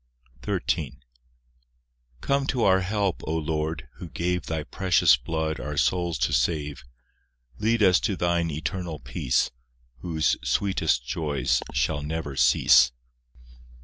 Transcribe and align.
XIII 0.43 0.95
Come 2.21 2.47
to 2.47 2.63
our 2.63 2.79
help, 2.79 3.21
O 3.27 3.35
Lord, 3.37 3.87
who 3.97 4.09
gave 4.09 4.47
Thy 4.47 4.63
precious 4.63 5.15
blood 5.15 5.59
our 5.59 5.77
souls 5.77 6.17
to 6.25 6.33
save; 6.33 6.83
Lead 7.59 7.83
us 7.83 7.99
to 7.99 8.15
Thine 8.15 8.49
eternal 8.49 8.97
peace, 8.97 9.51
Whose 9.99 10.37
sweetest 10.43 11.05
joys 11.05 11.61
shall 11.71 12.01
never 12.01 12.35
cease. 12.35 12.91